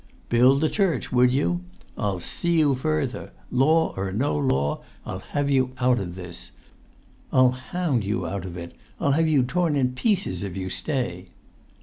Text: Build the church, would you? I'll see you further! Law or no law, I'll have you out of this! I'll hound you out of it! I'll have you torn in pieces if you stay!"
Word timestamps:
Build 0.29 0.61
the 0.61 0.67
church, 0.69 1.11
would 1.11 1.31
you? 1.31 1.61
I'll 1.95 2.19
see 2.19 2.57
you 2.57 2.73
further! 2.73 3.31
Law 3.51 3.93
or 3.95 4.11
no 4.11 4.35
law, 4.35 4.81
I'll 5.05 5.19
have 5.19 5.47
you 5.51 5.73
out 5.79 5.99
of 5.99 6.15
this! 6.15 6.49
I'll 7.31 7.51
hound 7.51 8.03
you 8.03 8.25
out 8.25 8.43
of 8.45 8.57
it! 8.57 8.73
I'll 8.99 9.11
have 9.11 9.27
you 9.27 9.43
torn 9.43 9.75
in 9.75 9.91
pieces 9.93 10.41
if 10.41 10.57
you 10.57 10.71
stay!" 10.71 11.27